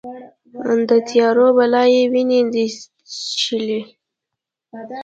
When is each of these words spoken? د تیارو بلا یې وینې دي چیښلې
د 0.87 0.89
تیارو 1.09 1.47
بلا 1.57 1.83
یې 1.93 2.03
وینې 2.11 2.41
دي 2.53 2.65
چیښلې 3.37 3.81